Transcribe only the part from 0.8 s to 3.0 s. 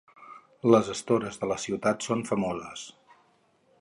estores de la ciutat són famoses.